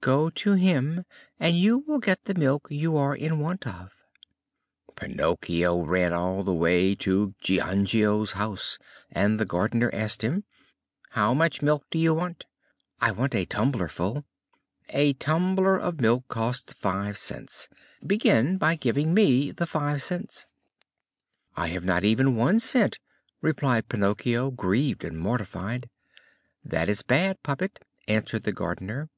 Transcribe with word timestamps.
Go 0.00 0.30
to 0.30 0.54
him 0.54 1.04
and 1.38 1.54
you 1.56 1.84
will 1.86 2.00
get 2.00 2.24
the 2.24 2.34
milk 2.34 2.66
you 2.72 2.96
are 2.96 3.14
in 3.14 3.38
want 3.38 3.68
of." 3.68 3.92
Pinocchio 4.96 5.84
ran 5.84 6.12
all 6.12 6.42
the 6.42 6.52
way 6.52 6.96
to 6.96 7.36
Giangio's 7.40 8.32
house, 8.32 8.80
and 9.12 9.38
the 9.38 9.44
gardener 9.44 9.88
asked 9.92 10.22
him: 10.22 10.42
"How 11.10 11.34
much 11.34 11.62
milk 11.62 11.86
do 11.92 12.00
you 12.00 12.14
want?" 12.14 12.46
"I 13.00 13.12
want 13.12 13.32
a 13.36 13.44
tumblerful." 13.46 14.24
"A 14.88 15.12
tumbler 15.12 15.78
of 15.78 16.00
milk 16.00 16.26
costs 16.26 16.72
five 16.72 17.16
cents. 17.16 17.68
Begin 18.04 18.58
by 18.58 18.74
giving 18.74 19.14
me 19.14 19.52
the 19.52 19.66
five 19.66 20.02
cents." 20.02 20.48
"I 21.56 21.68
have 21.68 21.84
not 21.84 22.02
even 22.02 22.34
one 22.34 22.58
cent," 22.58 22.98
replied 23.40 23.88
Pinocchio, 23.88 24.50
grieved 24.50 25.04
and 25.04 25.16
mortified. 25.16 25.88
"That 26.64 26.88
is 26.88 27.02
bad, 27.02 27.40
puppet," 27.44 27.78
answered 28.08 28.42
the 28.42 28.52
gardener. 28.52 29.10